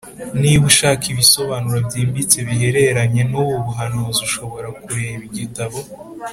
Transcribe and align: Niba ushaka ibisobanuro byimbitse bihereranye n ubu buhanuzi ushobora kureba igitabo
Niba 0.41 0.63
ushaka 0.71 1.03
ibisobanuro 1.11 1.77
byimbitse 1.87 2.37
bihereranye 2.47 3.21
n 3.31 3.33
ubu 3.41 3.55
buhanuzi 3.65 4.19
ushobora 4.27 4.67
kureba 4.83 5.21
igitabo 5.29 5.79